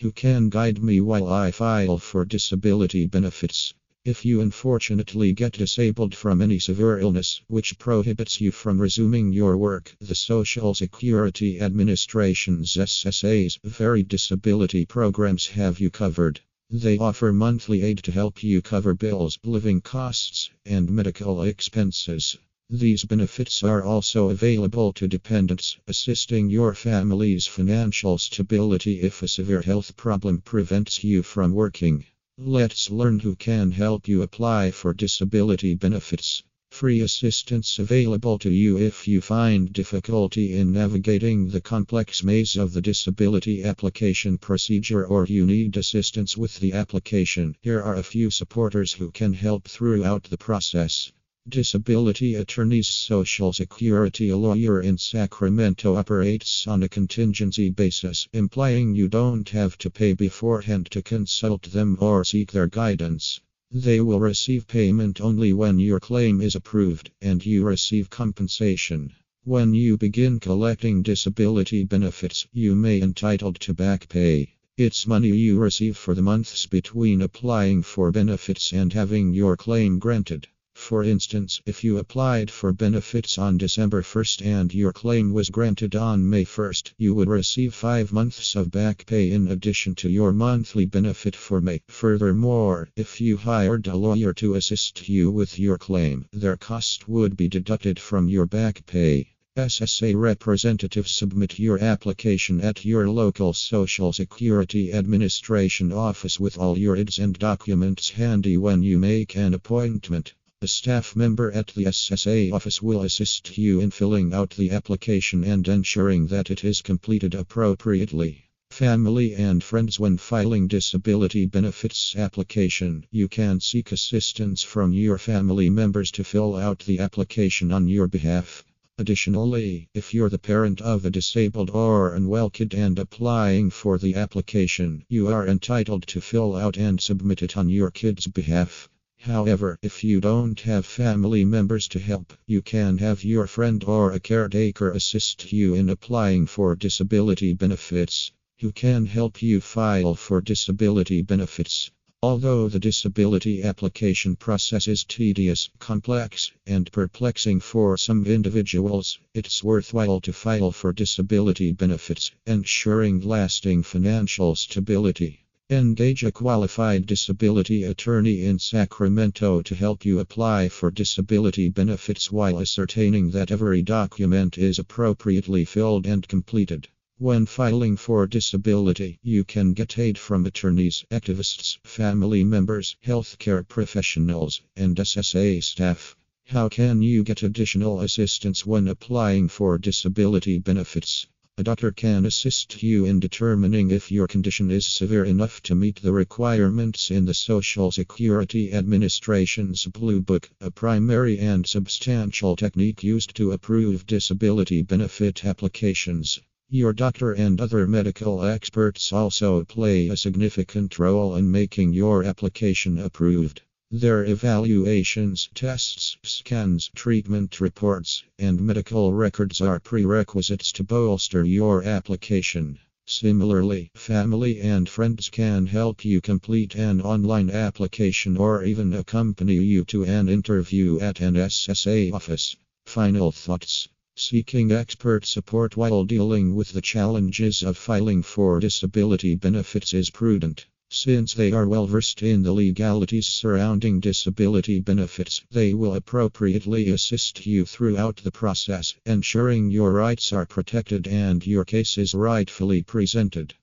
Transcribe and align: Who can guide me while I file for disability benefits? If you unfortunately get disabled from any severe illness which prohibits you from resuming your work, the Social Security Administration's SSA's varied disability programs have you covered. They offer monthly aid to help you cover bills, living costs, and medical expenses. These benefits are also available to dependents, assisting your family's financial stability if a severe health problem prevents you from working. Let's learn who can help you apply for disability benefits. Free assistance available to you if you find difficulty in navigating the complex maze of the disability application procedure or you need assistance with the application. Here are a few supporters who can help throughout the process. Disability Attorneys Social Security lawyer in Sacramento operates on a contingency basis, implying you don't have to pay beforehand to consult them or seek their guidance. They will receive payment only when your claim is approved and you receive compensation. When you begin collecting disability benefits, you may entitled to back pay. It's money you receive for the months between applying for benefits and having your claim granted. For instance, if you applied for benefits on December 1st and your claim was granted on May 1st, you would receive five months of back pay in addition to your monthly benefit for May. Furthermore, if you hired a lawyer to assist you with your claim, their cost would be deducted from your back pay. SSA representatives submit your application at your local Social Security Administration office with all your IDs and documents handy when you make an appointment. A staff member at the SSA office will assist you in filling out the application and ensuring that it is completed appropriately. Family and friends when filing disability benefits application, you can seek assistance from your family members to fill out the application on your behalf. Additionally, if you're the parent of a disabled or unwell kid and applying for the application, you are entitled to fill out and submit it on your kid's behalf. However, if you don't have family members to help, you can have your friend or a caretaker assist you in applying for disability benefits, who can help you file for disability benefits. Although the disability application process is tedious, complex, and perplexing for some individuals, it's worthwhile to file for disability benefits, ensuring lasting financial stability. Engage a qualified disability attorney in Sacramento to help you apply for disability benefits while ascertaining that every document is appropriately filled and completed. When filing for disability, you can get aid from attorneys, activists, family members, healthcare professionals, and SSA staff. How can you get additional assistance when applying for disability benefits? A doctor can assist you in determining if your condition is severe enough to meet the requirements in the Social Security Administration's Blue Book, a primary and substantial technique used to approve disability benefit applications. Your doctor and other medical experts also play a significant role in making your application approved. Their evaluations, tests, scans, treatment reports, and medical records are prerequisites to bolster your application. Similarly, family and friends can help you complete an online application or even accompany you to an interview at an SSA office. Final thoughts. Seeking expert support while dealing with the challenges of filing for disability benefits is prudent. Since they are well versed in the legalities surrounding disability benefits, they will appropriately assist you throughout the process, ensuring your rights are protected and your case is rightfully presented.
Who 0.00 0.12
can 0.12 0.48
guide 0.48 0.82
me 0.82 0.98
while 1.02 1.28
I 1.28 1.50
file 1.50 1.98
for 1.98 2.24
disability 2.24 3.04
benefits? 3.04 3.74
If 4.02 4.24
you 4.24 4.40
unfortunately 4.40 5.34
get 5.34 5.52
disabled 5.52 6.14
from 6.14 6.40
any 6.40 6.58
severe 6.58 6.98
illness 6.98 7.42
which 7.48 7.78
prohibits 7.78 8.40
you 8.40 8.50
from 8.50 8.80
resuming 8.80 9.30
your 9.34 9.58
work, 9.58 9.94
the 10.00 10.14
Social 10.14 10.72
Security 10.72 11.60
Administration's 11.60 12.76
SSA's 12.76 13.58
varied 13.62 14.08
disability 14.08 14.86
programs 14.86 15.48
have 15.48 15.80
you 15.80 15.90
covered. 15.90 16.40
They 16.70 16.96
offer 16.96 17.30
monthly 17.30 17.82
aid 17.82 17.98
to 18.04 18.12
help 18.12 18.42
you 18.42 18.62
cover 18.62 18.94
bills, 18.94 19.38
living 19.44 19.82
costs, 19.82 20.48
and 20.64 20.90
medical 20.90 21.42
expenses. 21.42 22.38
These 22.72 23.04
benefits 23.04 23.64
are 23.64 23.82
also 23.82 24.28
available 24.28 24.92
to 24.92 25.08
dependents, 25.08 25.76
assisting 25.88 26.48
your 26.48 26.72
family's 26.72 27.48
financial 27.48 28.16
stability 28.16 29.00
if 29.00 29.24
a 29.24 29.26
severe 29.26 29.62
health 29.62 29.96
problem 29.96 30.40
prevents 30.40 31.02
you 31.02 31.24
from 31.24 31.52
working. 31.52 32.04
Let's 32.38 32.88
learn 32.88 33.18
who 33.18 33.34
can 33.34 33.72
help 33.72 34.06
you 34.06 34.22
apply 34.22 34.70
for 34.70 34.94
disability 34.94 35.74
benefits. 35.74 36.44
Free 36.70 37.00
assistance 37.00 37.80
available 37.80 38.38
to 38.38 38.50
you 38.50 38.78
if 38.78 39.08
you 39.08 39.20
find 39.20 39.72
difficulty 39.72 40.54
in 40.54 40.72
navigating 40.72 41.48
the 41.48 41.60
complex 41.60 42.22
maze 42.22 42.56
of 42.56 42.72
the 42.72 42.80
disability 42.80 43.64
application 43.64 44.38
procedure 44.38 45.04
or 45.04 45.26
you 45.26 45.44
need 45.44 45.76
assistance 45.76 46.36
with 46.36 46.60
the 46.60 46.72
application. 46.72 47.56
Here 47.62 47.82
are 47.82 47.96
a 47.96 48.04
few 48.04 48.30
supporters 48.30 48.92
who 48.92 49.10
can 49.10 49.32
help 49.32 49.66
throughout 49.66 50.22
the 50.22 50.38
process. 50.38 51.10
Disability 51.48 52.36
Attorneys 52.36 52.86
Social 52.86 53.52
Security 53.52 54.32
lawyer 54.32 54.80
in 54.80 54.98
Sacramento 54.98 55.96
operates 55.96 56.68
on 56.68 56.82
a 56.82 56.88
contingency 56.88 57.70
basis, 57.70 58.28
implying 58.32 58.94
you 58.94 59.08
don't 59.08 59.48
have 59.48 59.76
to 59.78 59.90
pay 59.90 60.12
beforehand 60.12 60.90
to 60.92 61.02
consult 61.02 61.62
them 61.72 61.96
or 61.98 62.24
seek 62.24 62.52
their 62.52 62.68
guidance. 62.68 63.40
They 63.72 64.00
will 64.00 64.20
receive 64.20 64.68
payment 64.68 65.20
only 65.20 65.52
when 65.52 65.80
your 65.80 65.98
claim 65.98 66.40
is 66.40 66.54
approved 66.54 67.10
and 67.20 67.44
you 67.44 67.64
receive 67.64 68.10
compensation. 68.10 69.12
When 69.42 69.74
you 69.74 69.96
begin 69.96 70.38
collecting 70.38 71.02
disability 71.02 71.82
benefits, 71.82 72.46
you 72.52 72.76
may 72.76 73.00
entitled 73.00 73.58
to 73.60 73.74
back 73.74 74.08
pay. 74.08 74.54
It's 74.76 75.04
money 75.04 75.30
you 75.30 75.58
receive 75.58 75.96
for 75.96 76.14
the 76.14 76.22
months 76.22 76.66
between 76.66 77.22
applying 77.22 77.82
for 77.82 78.12
benefits 78.12 78.72
and 78.72 78.92
having 78.92 79.32
your 79.32 79.56
claim 79.56 79.98
granted. 79.98 80.46
For 80.90 81.04
instance, 81.04 81.62
if 81.66 81.84
you 81.84 81.98
applied 81.98 82.50
for 82.50 82.72
benefits 82.72 83.38
on 83.38 83.58
December 83.58 84.02
1st 84.02 84.44
and 84.44 84.74
your 84.74 84.92
claim 84.92 85.32
was 85.32 85.48
granted 85.48 85.94
on 85.94 86.28
May 86.28 86.44
1st, 86.44 86.94
you 86.98 87.14
would 87.14 87.28
receive 87.28 87.74
five 87.74 88.12
months 88.12 88.56
of 88.56 88.72
back 88.72 89.06
pay 89.06 89.30
in 89.30 89.46
addition 89.46 89.94
to 89.94 90.08
your 90.08 90.32
monthly 90.32 90.86
benefit 90.86 91.36
for 91.36 91.60
May. 91.60 91.80
Furthermore, 91.86 92.88
if 92.96 93.20
you 93.20 93.36
hired 93.36 93.86
a 93.86 93.94
lawyer 93.94 94.32
to 94.34 94.56
assist 94.56 95.08
you 95.08 95.30
with 95.30 95.60
your 95.60 95.78
claim, 95.78 96.26
their 96.32 96.56
cost 96.56 97.08
would 97.08 97.36
be 97.36 97.46
deducted 97.48 98.00
from 98.00 98.28
your 98.28 98.46
back 98.46 98.84
pay. 98.84 99.28
SSA 99.56 100.16
representatives 100.16 101.12
submit 101.12 101.60
your 101.60 101.78
application 101.78 102.60
at 102.60 102.84
your 102.84 103.08
local 103.08 103.52
Social 103.52 104.12
Security 104.12 104.92
Administration 104.92 105.92
office 105.92 106.40
with 106.40 106.58
all 106.58 106.76
your 106.76 106.96
IDs 106.96 107.20
and 107.20 107.38
documents 107.38 108.10
handy 108.10 108.56
when 108.56 108.82
you 108.82 108.98
make 108.98 109.36
an 109.36 109.54
appointment. 109.54 110.34
A 110.62 110.68
staff 110.68 111.16
member 111.16 111.50
at 111.52 111.68
the 111.68 111.84
SSA 111.84 112.52
office 112.52 112.82
will 112.82 113.00
assist 113.00 113.56
you 113.56 113.80
in 113.80 113.90
filling 113.90 114.34
out 114.34 114.50
the 114.50 114.72
application 114.72 115.42
and 115.42 115.66
ensuring 115.66 116.26
that 116.26 116.50
it 116.50 116.62
is 116.64 116.82
completed 116.82 117.34
appropriately. 117.34 118.44
Family 118.70 119.34
and 119.34 119.64
friends 119.64 119.98
when 119.98 120.18
filing 120.18 120.68
disability 120.68 121.46
benefits 121.46 122.14
application, 122.14 123.06
you 123.10 123.26
can 123.26 123.58
seek 123.60 123.90
assistance 123.90 124.62
from 124.62 124.92
your 124.92 125.16
family 125.16 125.70
members 125.70 126.10
to 126.10 126.24
fill 126.24 126.56
out 126.56 126.80
the 126.80 126.98
application 126.98 127.72
on 127.72 127.88
your 127.88 128.06
behalf. 128.06 128.62
Additionally, 128.98 129.88
if 129.94 130.12
you're 130.12 130.28
the 130.28 130.38
parent 130.38 130.82
of 130.82 131.06
a 131.06 131.10
disabled 131.10 131.70
or 131.70 132.14
unwell 132.14 132.50
kid 132.50 132.74
and 132.74 132.98
applying 132.98 133.70
for 133.70 133.96
the 133.96 134.14
application, 134.14 135.06
you 135.08 135.28
are 135.28 135.48
entitled 135.48 136.06
to 136.08 136.20
fill 136.20 136.54
out 136.54 136.76
and 136.76 137.00
submit 137.00 137.42
it 137.42 137.56
on 137.56 137.70
your 137.70 137.90
kid's 137.90 138.26
behalf. 138.26 138.90
However, 139.24 139.78
if 139.82 140.02
you 140.02 140.18
don't 140.18 140.58
have 140.60 140.86
family 140.86 141.44
members 141.44 141.88
to 141.88 141.98
help, 141.98 142.32
you 142.46 142.62
can 142.62 142.96
have 142.96 143.22
your 143.22 143.46
friend 143.46 143.84
or 143.84 144.12
a 144.12 144.18
caretaker 144.18 144.90
assist 144.92 145.52
you 145.52 145.74
in 145.74 145.90
applying 145.90 146.46
for 146.46 146.74
disability 146.74 147.52
benefits, 147.52 148.32
who 148.60 148.72
can 148.72 149.04
help 149.04 149.42
you 149.42 149.60
file 149.60 150.14
for 150.14 150.40
disability 150.40 151.20
benefits. 151.20 151.90
Although 152.22 152.70
the 152.70 152.78
disability 152.78 153.62
application 153.62 154.36
process 154.36 154.88
is 154.88 155.04
tedious, 155.04 155.68
complex, 155.78 156.50
and 156.66 156.90
perplexing 156.90 157.60
for 157.60 157.98
some 157.98 158.24
individuals, 158.24 159.18
it's 159.34 159.62
worthwhile 159.62 160.22
to 160.22 160.32
file 160.32 160.72
for 160.72 160.94
disability 160.94 161.72
benefits, 161.72 162.30
ensuring 162.46 163.20
lasting 163.20 163.82
financial 163.82 164.54
stability. 164.54 165.44
Engage 165.72 166.24
a 166.24 166.32
qualified 166.32 167.06
disability 167.06 167.84
attorney 167.84 168.44
in 168.44 168.58
Sacramento 168.58 169.62
to 169.62 169.76
help 169.76 170.04
you 170.04 170.18
apply 170.18 170.68
for 170.68 170.90
disability 170.90 171.68
benefits 171.68 172.32
while 172.32 172.58
ascertaining 172.58 173.30
that 173.30 173.52
every 173.52 173.80
document 173.80 174.58
is 174.58 174.80
appropriately 174.80 175.64
filled 175.64 176.08
and 176.08 176.26
completed. 176.26 176.88
When 177.18 177.46
filing 177.46 177.96
for 177.96 178.26
disability, 178.26 179.20
you 179.22 179.44
can 179.44 179.72
get 179.72 179.96
aid 179.96 180.18
from 180.18 180.44
attorneys, 180.44 181.04
activists, 181.08 181.78
family 181.84 182.42
members, 182.42 182.96
healthcare 183.06 183.62
professionals, 183.62 184.62
and 184.74 184.96
SSA 184.96 185.62
staff. 185.62 186.16
How 186.46 186.68
can 186.68 187.00
you 187.00 187.22
get 187.22 187.44
additional 187.44 188.00
assistance 188.00 188.66
when 188.66 188.88
applying 188.88 189.46
for 189.46 189.78
disability 189.78 190.58
benefits? 190.58 191.28
A 191.60 191.62
doctor 191.62 191.92
can 191.92 192.24
assist 192.24 192.82
you 192.82 193.04
in 193.04 193.20
determining 193.20 193.90
if 193.90 194.10
your 194.10 194.26
condition 194.26 194.70
is 194.70 194.86
severe 194.86 195.26
enough 195.26 195.62
to 195.64 195.74
meet 195.74 196.00
the 196.00 196.10
requirements 196.10 197.10
in 197.10 197.26
the 197.26 197.34
Social 197.34 197.90
Security 197.90 198.72
Administration's 198.72 199.84
Blue 199.84 200.22
Book, 200.22 200.48
a 200.62 200.70
primary 200.70 201.38
and 201.38 201.66
substantial 201.66 202.56
technique 202.56 203.04
used 203.04 203.34
to 203.34 203.52
approve 203.52 204.06
disability 204.06 204.80
benefit 204.80 205.44
applications. 205.44 206.40
Your 206.70 206.94
doctor 206.94 207.32
and 207.32 207.60
other 207.60 207.86
medical 207.86 208.42
experts 208.42 209.12
also 209.12 209.62
play 209.64 210.08
a 210.08 210.16
significant 210.16 210.98
role 210.98 211.36
in 211.36 211.50
making 211.50 211.92
your 211.92 212.24
application 212.24 212.96
approved. 212.98 213.60
Their 213.92 214.24
evaluations, 214.24 215.48
tests, 215.52 216.16
scans, 216.22 216.92
treatment 216.94 217.60
reports, 217.60 218.22
and 218.38 218.60
medical 218.60 219.12
records 219.12 219.60
are 219.60 219.80
prerequisites 219.80 220.70
to 220.74 220.84
bolster 220.84 221.44
your 221.44 221.82
application. 221.82 222.78
Similarly, 223.06 223.90
family 223.96 224.60
and 224.60 224.88
friends 224.88 225.28
can 225.28 225.66
help 225.66 226.04
you 226.04 226.20
complete 226.20 226.76
an 226.76 227.00
online 227.00 227.50
application 227.50 228.36
or 228.36 228.62
even 228.62 228.94
accompany 228.94 229.54
you 229.54 229.84
to 229.86 230.04
an 230.04 230.28
interview 230.28 231.00
at 231.00 231.18
an 231.18 231.34
SSA 231.34 232.12
office. 232.12 232.54
Final 232.86 233.32
thoughts. 233.32 233.88
Seeking 234.14 234.70
expert 234.70 235.26
support 235.26 235.76
while 235.76 236.04
dealing 236.04 236.54
with 236.54 236.70
the 236.70 236.80
challenges 236.80 237.64
of 237.64 237.76
filing 237.76 238.22
for 238.22 238.60
disability 238.60 239.34
benefits 239.34 239.92
is 239.92 240.10
prudent. 240.10 240.66
Since 240.92 241.34
they 241.34 241.52
are 241.52 241.68
well 241.68 241.86
versed 241.86 242.20
in 242.20 242.42
the 242.42 242.52
legalities 242.52 243.28
surrounding 243.28 244.00
disability 244.00 244.80
benefits, 244.80 245.40
they 245.48 245.72
will 245.72 245.94
appropriately 245.94 246.88
assist 246.90 247.46
you 247.46 247.64
throughout 247.64 248.16
the 248.16 248.32
process, 248.32 248.96
ensuring 249.06 249.70
your 249.70 249.92
rights 249.92 250.32
are 250.32 250.46
protected 250.46 251.06
and 251.06 251.46
your 251.46 251.64
case 251.64 251.96
is 251.96 252.12
rightfully 252.12 252.82
presented. 252.82 253.54